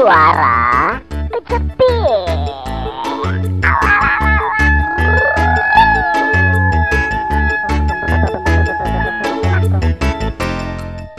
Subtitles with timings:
[0.00, 0.96] suara
[1.28, 2.40] kejepit.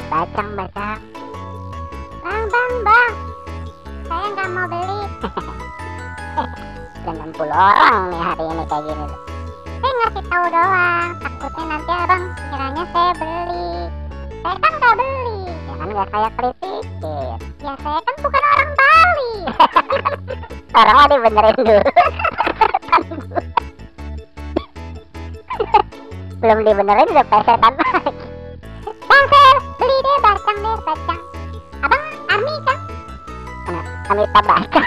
[0.09, 0.99] Bacang, bacang.
[2.25, 3.13] Bang, bang, bang.
[4.10, 5.02] Saya nggak mau beli.
[7.06, 9.07] Dengan puluh orang nih hari ini kayak gini.
[9.78, 11.10] Saya ngasih tahu doang.
[11.21, 12.24] Takutnya nanti abang
[15.92, 17.38] nggak kayak kritikir.
[17.61, 19.31] Ya saya kan bukan orang Bali.
[20.79, 21.83] Orang mah dibenerin dulu.
[26.41, 28.11] Belum dibenerin udah pesetan lagi.
[29.11, 31.21] bang, beli deh bacang deh bacang.
[31.83, 32.77] Abang Army kan?
[34.08, 34.80] Kami tak baca.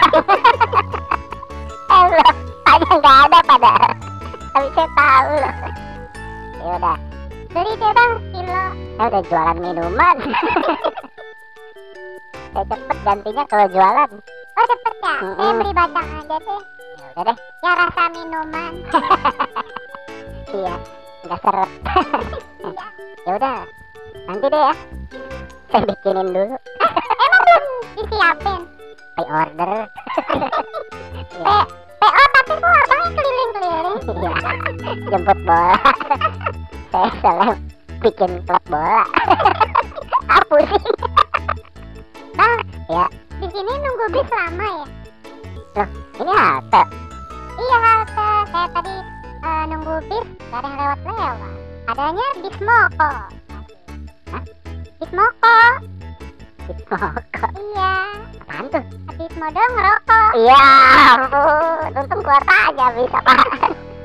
[1.94, 2.32] eh loh,
[2.64, 3.92] ada nggak ada padahal.
[4.56, 5.54] Tapi saya tahu loh.
[6.64, 6.96] Ya udah,
[7.54, 8.64] Beli deh bang kilo.
[8.94, 10.16] saya udah jualan minuman.
[12.54, 14.10] saya cepet gantinya kalau jualan.
[14.54, 15.14] Oh cepet ya.
[15.14, 15.54] Saya Mm-mm.
[15.62, 16.60] beli bacang aja deh.
[17.14, 18.72] Ya udah deh, Ya rasa minuman.
[20.58, 20.74] iya,
[21.22, 21.70] nggak seret.
[23.26, 23.58] ya udah,
[24.26, 24.74] nanti deh ya.
[25.70, 26.58] Saya bikinin dulu.
[26.58, 27.62] Emang belum
[27.94, 28.60] disiapin?
[29.14, 29.70] Pay order.
[31.14, 31.46] P
[32.02, 33.96] PO tapi kok abangnya keliling-keliling?
[34.10, 34.34] Iya,
[35.08, 35.78] jemput bola.
[36.94, 37.58] Saya salah
[37.98, 39.02] bikin klub bola.
[40.38, 40.94] Apa sih?
[42.38, 43.10] Bang, Ya,
[43.42, 44.86] di sini nunggu bis lama
[45.74, 45.84] ya?
[46.22, 46.82] ini halte.
[47.58, 48.30] Iya halte.
[48.46, 48.94] Saya tadi
[49.42, 51.52] eh, nunggu bis gak ada yang lewat-lewat.
[51.90, 53.10] Adanya bis Moko.
[54.30, 54.42] Hah?
[55.02, 55.58] Bis Moko.
[57.34, 57.92] Kok Iya.
[58.38, 58.84] apaan tuh?
[59.10, 60.30] Habis modal ngerokok.
[60.38, 60.62] Iya,
[61.18, 61.90] ampun.
[61.90, 63.48] Untung keluar aja bisa pak.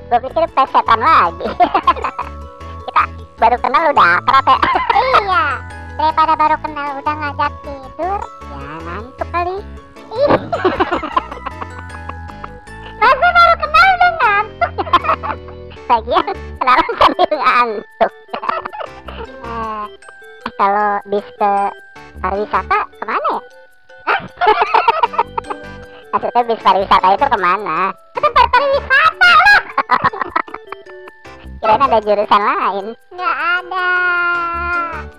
[0.09, 1.45] Gue pikir pesetan lagi.
[3.39, 4.59] Baru kenal udah akrab ya.
[5.23, 5.45] iya.
[5.95, 8.19] Daripada baru kenal udah ngajak tidur.
[8.51, 9.57] Ya ngantuk kali.
[12.99, 14.71] Masa baru kenal udah ngantuk?
[15.89, 18.11] Lagian kenalan sambil ngantuk.
[19.39, 19.85] Eh,
[20.59, 21.53] kalau bis ke
[22.19, 23.39] pariwisata ke mana ya?
[26.11, 27.95] Maksudnya bis pariwisata itu ke mana?
[28.11, 28.98] Ke tempat pariwisata.
[31.59, 32.85] Kirain ada jurusan lain.
[33.11, 33.87] Nggak ada.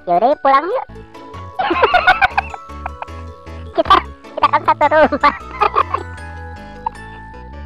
[0.08, 0.86] Yaudah pulang yuk.
[3.76, 3.96] kita
[4.32, 5.36] kita kan satu rumah.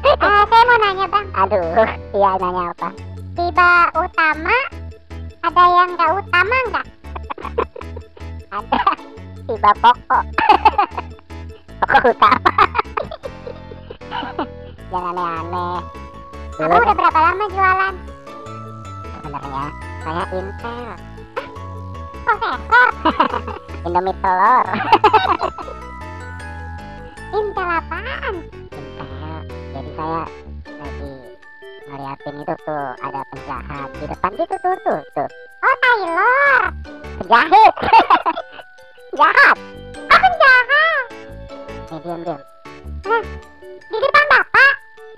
[0.05, 1.25] Eh, saya mau nanya bang.
[1.39, 2.89] Aduh, iya nanya apa?
[3.39, 4.57] Tiba utama
[5.39, 6.87] ada yang nggak utama nggak?
[8.55, 8.83] Ada
[9.47, 10.23] tiba pokok.
[11.83, 12.51] pokok utama.
[14.91, 15.79] Jangan aneh-aneh.
[16.55, 18.14] Abang udah berapa lama jualan?
[19.35, 19.67] Sebenarnya
[20.05, 20.79] saya Intel,
[22.23, 22.87] Profesor.
[23.85, 24.65] Indomie telur.
[27.37, 28.35] Intel apaan?
[28.71, 29.35] Intel.
[29.75, 30.23] Jadi saya
[30.79, 31.13] lagi
[31.85, 35.29] ngeliatin itu tuh ada penjahat di depan situ tuh tuh tuh.
[35.59, 36.59] Oh Taylor.
[37.19, 37.73] Penjahit.
[39.19, 39.57] Jahat.
[39.99, 41.05] Oh penjahat.
[41.91, 42.41] Nih diam diam.
[43.85, 44.73] Di depan bapak.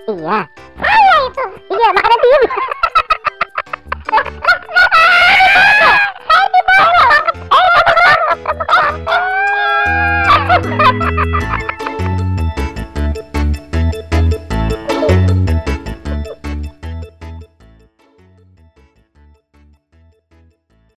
[0.09, 0.39] Iya.
[0.81, 1.45] Saya itu.
[1.69, 2.76] Iya makanya diam.